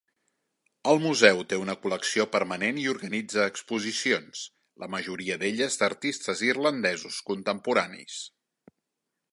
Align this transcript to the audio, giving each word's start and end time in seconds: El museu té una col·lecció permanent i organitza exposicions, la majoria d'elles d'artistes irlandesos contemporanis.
El 0.93 1.01
museu 1.01 1.41
té 1.51 1.59
una 1.63 1.75
col·lecció 1.83 2.25
permanent 2.35 2.79
i 2.85 2.85
organitza 2.93 3.45
exposicions, 3.51 4.41
la 4.85 4.91
majoria 4.95 5.39
d'elles 5.45 5.79
d'artistes 5.83 6.43
irlandesos 6.51 7.21
contemporanis. 7.31 8.19